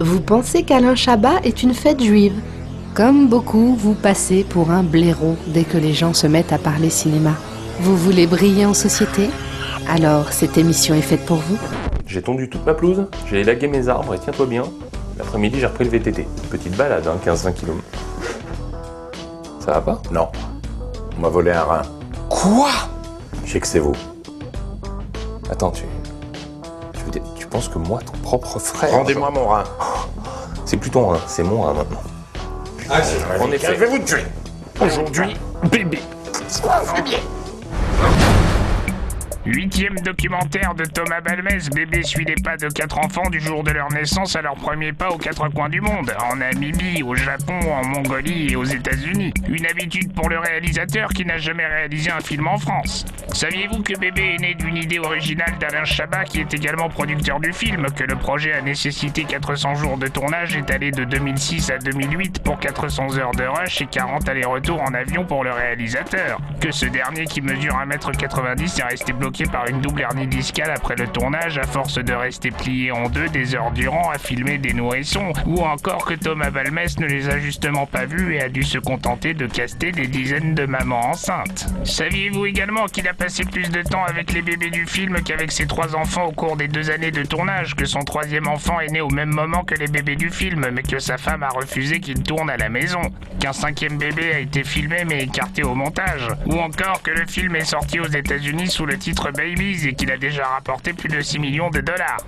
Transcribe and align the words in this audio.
Vous 0.00 0.20
pensez 0.20 0.62
qu'Alain 0.62 0.94
Chabat 0.94 1.40
est 1.44 1.62
une 1.62 1.74
fête 1.74 2.02
juive? 2.02 2.34
Comme 2.94 3.28
beaucoup, 3.28 3.74
vous 3.76 3.94
passez 3.94 4.44
pour 4.44 4.70
un 4.70 4.82
blaireau 4.82 5.36
dès 5.48 5.64
que 5.64 5.78
les 5.78 5.92
gens 5.92 6.14
se 6.14 6.26
mettent 6.26 6.52
à 6.52 6.58
parler 6.58 6.90
cinéma. 6.90 7.32
Vous 7.80 7.96
voulez 7.96 8.26
briller 8.26 8.66
en 8.66 8.74
société? 8.74 9.28
Alors 9.88 10.32
cette 10.32 10.58
émission 10.58 10.94
est 10.94 11.02
faite 11.02 11.24
pour 11.26 11.36
vous 11.36 11.58
J'ai 12.06 12.22
tondu 12.22 12.48
toute 12.48 12.64
ma 12.66 12.74
pelouse, 12.74 13.06
j'ai 13.28 13.40
élagué 13.40 13.68
mes 13.68 13.88
arbres 13.88 14.14
et 14.14 14.18
tiens-toi 14.18 14.46
bien, 14.46 14.64
l'après-midi 15.18 15.60
j'ai 15.60 15.66
repris 15.66 15.84
le 15.84 15.90
VTT. 15.90 16.26
Petite 16.50 16.76
balade, 16.76 17.06
hein, 17.06 17.16
15-20 17.24 17.52
km. 17.54 17.74
Ça 19.60 19.72
va 19.72 19.80
pas? 19.80 20.02
Non. 20.12 20.28
On 21.16 21.20
m'a 21.22 21.28
volé 21.28 21.52
un 21.52 21.62
rein. 21.62 21.82
Quoi? 22.28 22.70
Je 23.44 23.52
sais 23.52 23.60
que 23.60 23.66
c'est 23.66 23.78
vous. 23.78 23.94
Attends, 25.50 25.70
tu... 25.70 25.84
Tu, 26.94 27.04
veux 27.04 27.10
dire- 27.10 27.22
tu 27.46 27.50
penses 27.50 27.68
que 27.68 27.78
moi, 27.78 28.00
ton 28.04 28.18
propre 28.18 28.58
frère... 28.58 28.90
Rendez-moi 28.90 29.30
mon 29.30 29.46
rein. 29.46 29.64
C'est 30.64 30.76
plus 30.76 30.90
ton 30.90 31.06
rein, 31.06 31.20
c'est 31.28 31.44
mon 31.44 31.62
rein 31.62 31.74
maintenant. 31.74 32.02
En 33.40 33.52
effet. 33.52 33.68
Je 33.74 33.78
vais 33.78 33.86
vous 33.86 33.98
tuer. 34.00 34.24
Aujourd'hui, 34.80 35.36
bébé. 35.70 36.00
Huitième 39.46 39.94
documentaire 40.00 40.74
de 40.74 40.84
Thomas 40.84 41.20
Balmès, 41.20 41.70
bébé 41.70 42.02
suit 42.02 42.24
les 42.24 42.34
pas 42.34 42.56
de 42.56 42.66
quatre 42.66 42.98
enfants 42.98 43.30
du 43.30 43.38
jour 43.38 43.62
de 43.62 43.70
leur 43.70 43.88
naissance 43.92 44.34
à 44.34 44.42
leur 44.42 44.56
premier 44.56 44.92
pas 44.92 45.10
aux 45.10 45.18
quatre 45.18 45.48
coins 45.50 45.68
du 45.68 45.80
monde, 45.80 46.12
en 46.20 46.34
Namibie, 46.34 47.04
au 47.04 47.14
Japon, 47.14 47.60
en 47.70 47.86
Mongolie 47.86 48.50
et 48.50 48.56
aux 48.56 48.64
États-Unis. 48.64 49.32
Une 49.48 49.64
habitude 49.66 50.12
pour 50.14 50.28
le 50.28 50.40
réalisateur 50.40 51.10
qui 51.10 51.24
n'a 51.24 51.38
jamais 51.38 51.64
réalisé 51.64 52.10
un 52.10 52.18
film 52.18 52.48
en 52.48 52.58
France. 52.58 53.04
Saviez-vous 53.32 53.84
que 53.84 53.96
bébé 53.96 54.34
est 54.34 54.40
né 54.40 54.54
d'une 54.54 54.76
idée 54.76 54.98
originale 54.98 55.54
d'Alain 55.60 55.84
Chabat 55.84 56.24
qui 56.24 56.40
est 56.40 56.52
également 56.52 56.88
producteur 56.88 57.38
du 57.38 57.52
film, 57.52 57.86
que 57.94 58.02
le 58.02 58.16
projet 58.16 58.52
a 58.52 58.62
nécessité 58.62 59.22
400 59.22 59.76
jours 59.76 59.96
de 59.96 60.08
tournage 60.08 60.56
étalés 60.56 60.90
de 60.90 61.04
2006 61.04 61.70
à 61.70 61.78
2008 61.78 62.42
pour 62.42 62.58
400 62.58 63.16
heures 63.18 63.30
de 63.30 63.44
rush 63.44 63.80
et 63.80 63.86
40 63.86 64.28
allers-retours 64.28 64.82
en 64.82 64.92
avion 64.92 65.24
pour 65.24 65.44
le 65.44 65.52
réalisateur 65.52 66.40
Que 66.60 66.72
ce 66.72 66.86
dernier 66.86 67.26
qui 67.26 67.40
mesure 67.40 67.74
1m90 67.74 68.80
est 68.80 68.82
resté 68.82 69.12
bloqué 69.12 69.35
par 69.44 69.68
une 69.68 69.80
double 69.80 70.00
hernie 70.00 70.26
discale 70.26 70.70
après 70.70 70.96
le 70.96 71.06
tournage 71.06 71.58
à 71.58 71.64
force 71.64 71.98
de 71.98 72.12
rester 72.12 72.50
plié 72.50 72.92
en 72.92 73.08
deux 73.08 73.28
des 73.28 73.54
heures 73.54 73.70
durant 73.70 74.10
à 74.10 74.18
filmer 74.18 74.58
des 74.58 74.72
nourrissons, 74.72 75.32
ou 75.46 75.62
encore 75.62 76.04
que 76.04 76.14
Thomas 76.14 76.50
Balmès 76.50 76.98
ne 76.98 77.06
les 77.06 77.28
a 77.28 77.38
justement 77.38 77.86
pas 77.86 78.06
vus 78.06 78.34
et 78.34 78.42
a 78.42 78.48
dû 78.48 78.62
se 78.62 78.78
contenter 78.78 79.34
de 79.34 79.46
caster 79.46 79.92
des 79.92 80.06
dizaines 80.06 80.54
de 80.54 80.64
mamans 80.66 81.10
enceintes. 81.10 81.66
Saviez-vous 81.84 82.46
également 82.46 82.86
qu'il 82.86 83.06
a 83.08 83.14
passé 83.14 83.44
plus 83.44 83.70
de 83.70 83.82
temps 83.82 84.04
avec 84.04 84.32
les 84.32 84.42
bébés 84.42 84.70
du 84.70 84.86
film 84.86 85.20
qu'avec 85.22 85.52
ses 85.52 85.66
trois 85.66 85.94
enfants 85.94 86.26
au 86.26 86.32
cours 86.32 86.56
des 86.56 86.68
deux 86.68 86.90
années 86.90 87.10
de 87.10 87.22
tournage, 87.22 87.74
que 87.74 87.84
son 87.84 88.00
troisième 88.00 88.46
enfant 88.46 88.80
est 88.80 88.90
né 88.90 89.00
au 89.00 89.10
même 89.10 89.32
moment 89.32 89.64
que 89.64 89.74
les 89.74 89.88
bébés 89.88 90.16
du 90.16 90.30
film, 90.30 90.66
mais 90.72 90.82
que 90.82 90.98
sa 90.98 91.18
femme 91.18 91.42
a 91.42 91.48
refusé 91.48 92.00
qu'il 92.00 92.22
tourne 92.22 92.48
à 92.50 92.56
la 92.56 92.68
maison, 92.68 93.00
qu'un 93.40 93.52
cinquième 93.52 93.98
bébé 93.98 94.32
a 94.32 94.38
été 94.38 94.64
filmé 94.64 95.04
mais 95.06 95.24
écarté 95.24 95.62
au 95.62 95.74
montage, 95.74 96.28
ou 96.46 96.58
encore 96.58 97.02
que 97.02 97.10
le 97.10 97.26
film 97.26 97.56
est 97.56 97.64
sorti 97.64 98.00
aux 98.00 98.06
États-Unis 98.06 98.68
sous 98.68 98.86
le 98.86 98.96
titre 98.96 99.25
Babies 99.32 99.86
et 99.88 99.94
qu'il 99.94 100.10
a 100.10 100.16
déjà 100.16 100.44
rapporté 100.46 100.92
plus 100.92 101.08
de 101.08 101.20
6 101.20 101.38
millions 101.38 101.70
de 101.70 101.80
dollars. 101.80 102.18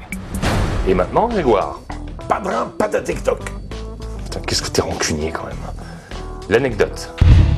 Et 0.89 0.95
maintenant, 0.95 1.29
Grégoire? 1.29 1.81
Pas 2.29 2.41
de 2.41 2.49
rein, 2.49 2.73
pas 2.79 2.89
de 2.89 2.99
TikTok. 2.99 3.41
Putain, 4.25 4.41
qu'est-ce 4.41 4.63
que 4.63 4.71
t'es 4.71 4.83
rancunier 4.83 5.31
quand 5.31 5.47
même. 5.47 5.57
L'anecdote. 6.49 7.15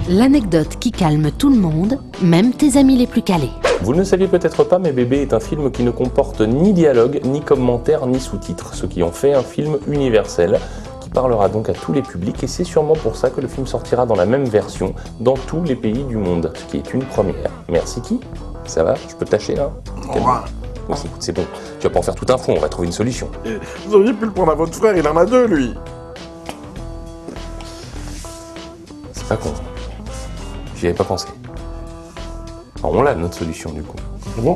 L'anecdote 0.09 0.79
qui 0.81 0.91
calme 0.91 1.31
tout 1.31 1.51
le 1.51 1.59
monde, 1.59 2.01
même 2.23 2.53
tes 2.53 2.77
amis 2.77 2.97
les 2.97 3.07
plus 3.07 3.23
calés. 3.23 3.51
Vous 3.83 3.93
ne 3.93 3.99
le 3.99 4.05
saviez 4.05 4.27
peut-être 4.27 4.65
pas, 4.65 4.79
mais 4.79 4.93
Bébé 4.93 5.23
est 5.23 5.33
un 5.33 5.41
film 5.41 5.71
qui 5.71 5.85
ne 5.85 5.91
comporte 5.91 6.41
ni 6.41 6.73
dialogue, 6.73 7.21
ni 7.25 7.41
commentaires, 7.41 8.07
ni 8.07 8.21
sous-titres, 8.21 8.75
ce 8.75 8.87
qui 8.87 9.03
en 9.03 9.13
fait 9.13 9.33
un 9.33 9.43
film 9.43 9.79
universel 9.89 10.59
qui 11.01 11.09
parlera 11.09 11.49
donc 11.49 11.69
à 11.69 11.73
tous 11.73 11.93
les 11.93 12.03
publics 12.03 12.43
et 12.43 12.47
c'est 12.47 12.65
sûrement 12.65 12.95
pour 12.95 13.17
ça 13.17 13.31
que 13.31 13.41
le 13.41 13.49
film 13.49 13.67
sortira 13.67 14.07
dans 14.07 14.17
la 14.17 14.27
même 14.27 14.45
version 14.45 14.95
dans 15.21 15.35
tous 15.35 15.63
les 15.63 15.77
pays 15.77 16.05
du 16.05 16.17
monde, 16.17 16.53
ce 16.55 16.65
qui 16.65 16.77
est 16.77 16.93
une 16.93 17.05
première. 17.05 17.51
Merci 17.69 18.03
qui 18.03 18.21
Ça 18.71 18.85
va 18.85 18.95
Je 18.95 19.15
peux 19.17 19.25
tâcher 19.27 19.57
là 19.57 19.69
rein. 20.09 20.45
Oui, 20.89 20.95
c'est- 21.19 21.33
bon. 21.33 21.45
Tu 21.81 21.89
vas 21.89 21.93
pas 21.93 21.99
en 21.99 22.03
faire 22.03 22.15
tout 22.15 22.27
un 22.33 22.39
fond, 22.39 22.55
on 22.57 22.61
va 22.61 22.69
trouver 22.69 22.87
une 22.87 22.93
solution. 22.93 23.29
Vous 23.87 23.95
auriez 23.97 24.13
pu 24.13 24.27
le 24.27 24.31
prendre 24.31 24.53
à 24.53 24.55
votre 24.55 24.75
frère, 24.75 24.97
il 24.97 25.07
en 25.09 25.17
a 25.17 25.25
deux, 25.27 25.47
lui. 25.47 25.75
C'est 29.13 29.27
pas 29.27 29.37
con. 29.37 29.53
J'y 30.77 30.87
avais 30.87 30.95
pas 30.95 31.03
pensé. 31.03 31.27
Alors, 32.79 32.95
on 32.95 33.03
l'a 33.03 33.15
notre 33.17 33.35
solution 33.35 33.71
du 33.71 33.83
coup. 33.83 33.97
Bon? 34.39 34.55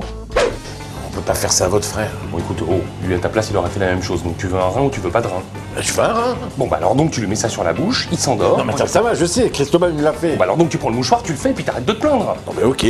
On 1.06 1.10
peut 1.14 1.20
pas 1.20 1.34
faire 1.34 1.52
ça 1.52 1.64
à 1.64 1.68
votre 1.68 1.86
frère. 1.86 2.10
Bon 2.30 2.38
écoute, 2.38 2.58
oh, 2.68 2.80
lui 3.04 3.14
à 3.14 3.18
ta 3.18 3.28
place 3.28 3.50
il 3.50 3.56
aurait 3.56 3.68
fait 3.70 3.80
la 3.80 3.86
même 3.86 4.02
chose. 4.02 4.22
Donc 4.22 4.36
tu 4.36 4.46
veux 4.46 4.58
un 4.58 4.68
rein 4.68 4.82
ou 4.82 4.90
tu 4.90 5.00
veux 5.00 5.10
pas 5.10 5.20
de 5.22 5.26
rein? 5.28 5.42
Je 5.76 5.90
fais 5.92 6.00
un 6.00 6.12
rein. 6.12 6.36
Bon 6.56 6.66
bah 6.68 6.76
alors 6.78 6.94
donc 6.94 7.10
tu 7.10 7.20
lui 7.20 7.26
mets 7.28 7.34
ça 7.36 7.48
sur 7.48 7.62
la 7.64 7.72
bouche, 7.72 8.08
il 8.12 8.18
s'endort. 8.18 8.58
Non 8.58 8.64
mais 8.64 8.76
ça, 8.76 8.86
ça 8.86 9.02
va, 9.02 9.14
je 9.14 9.24
sais, 9.24 9.50
Christophe 9.50 9.82
il 9.90 9.94
me 9.96 10.02
l'a 10.02 10.12
fait. 10.12 10.32
Bon 10.32 10.38
bah 10.38 10.44
alors 10.44 10.56
donc 10.56 10.70
tu 10.70 10.78
prends 10.78 10.90
le 10.90 10.96
mouchoir, 10.96 11.22
tu 11.22 11.32
le 11.32 11.38
fais 11.38 11.50
et 11.50 11.52
puis 11.52 11.62
t'arrêtes 11.64 11.84
de 11.84 11.92
te 11.92 12.00
plaindre. 12.00 12.34
Non 12.46 12.52
mais 12.56 12.64
ok. 12.64 12.84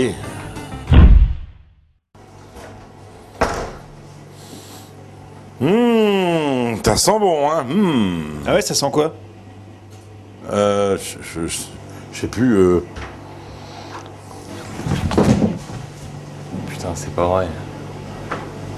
Hum, 5.61 6.77
ça 6.85 6.97
sent 6.97 7.19
bon, 7.19 7.51
hein. 7.51 7.65
Hum. 7.71 8.25
Ah 8.47 8.55
ouais, 8.55 8.63
ça 8.63 8.75
sent 8.75 8.91
quoi? 8.93 9.15
Euh, 10.53 10.99
je, 10.99 11.17
je, 11.23 11.47
je- 11.47 11.59
je 12.13 12.21
sais 12.21 12.27
plus. 12.27 12.55
Euh... 12.57 12.85
Putain, 16.69 16.89
c'est 16.95 17.15
pas 17.15 17.27
vrai. 17.27 17.49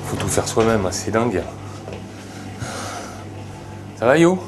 Faut 0.05 0.17
tout 0.17 0.29
faire 0.29 0.47
soi-même, 0.47 0.85
hein, 0.87 0.91
c'est 0.93 1.11
dingue. 1.11 1.43
Ça 3.99 4.07
va 4.07 4.19
Yo? 4.19 4.39